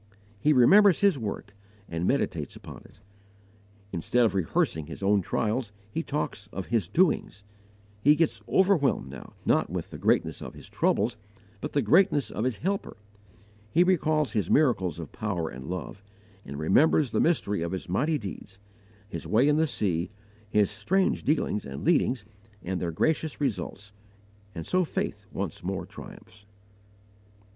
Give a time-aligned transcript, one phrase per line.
[0.39, 1.53] He remembers His work,
[1.87, 3.01] and meditates upon it;
[3.91, 7.43] instead of rehearsing his own trials, he talks of His doings.
[8.01, 11.17] He gets overwhelmed now, not with the greatness of his troubles,
[11.59, 12.97] but the greatness of his Helper.
[13.69, 16.03] He recalls His miracles of power and love,
[16.43, 18.57] and remembers the mystery of His mighty deeds
[19.07, 20.09] His way in the sea,
[20.49, 22.25] His strange dealings and leadings
[22.63, 23.91] and their gracious results
[24.55, 26.47] and so faith once more triumphs.